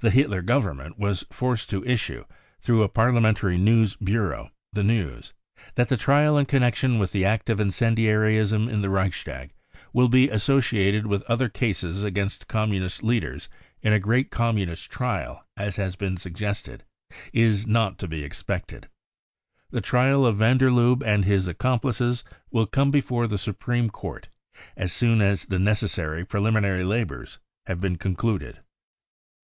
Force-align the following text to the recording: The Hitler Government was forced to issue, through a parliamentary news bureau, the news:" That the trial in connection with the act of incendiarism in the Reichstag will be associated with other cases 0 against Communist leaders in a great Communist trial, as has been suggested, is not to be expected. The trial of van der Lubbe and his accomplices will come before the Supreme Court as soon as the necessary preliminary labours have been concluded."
The 0.00 0.10
Hitler 0.10 0.42
Government 0.42 0.98
was 0.98 1.24
forced 1.30 1.70
to 1.70 1.84
issue, 1.84 2.24
through 2.58 2.82
a 2.82 2.88
parliamentary 2.88 3.56
news 3.56 3.94
bureau, 3.94 4.50
the 4.72 4.82
news:" 4.82 5.32
That 5.76 5.88
the 5.88 5.96
trial 5.96 6.36
in 6.36 6.46
connection 6.46 6.98
with 6.98 7.12
the 7.12 7.24
act 7.24 7.48
of 7.48 7.60
incendiarism 7.60 8.68
in 8.68 8.82
the 8.82 8.90
Reichstag 8.90 9.52
will 9.92 10.08
be 10.08 10.28
associated 10.28 11.06
with 11.06 11.22
other 11.30 11.48
cases 11.48 11.98
0 11.98 12.08
against 12.08 12.48
Communist 12.48 13.04
leaders 13.04 13.48
in 13.80 13.92
a 13.92 14.00
great 14.00 14.32
Communist 14.32 14.90
trial, 14.90 15.46
as 15.56 15.76
has 15.76 15.94
been 15.94 16.16
suggested, 16.16 16.82
is 17.32 17.64
not 17.64 17.96
to 18.00 18.08
be 18.08 18.24
expected. 18.24 18.88
The 19.70 19.80
trial 19.80 20.26
of 20.26 20.38
van 20.38 20.58
der 20.58 20.70
Lubbe 20.72 21.04
and 21.06 21.24
his 21.24 21.46
accomplices 21.46 22.24
will 22.50 22.66
come 22.66 22.90
before 22.90 23.28
the 23.28 23.38
Supreme 23.38 23.88
Court 23.88 24.30
as 24.76 24.92
soon 24.92 25.20
as 25.22 25.44
the 25.44 25.60
necessary 25.60 26.24
preliminary 26.24 26.82
labours 26.82 27.38
have 27.66 27.80
been 27.80 27.98
concluded." 27.98 28.58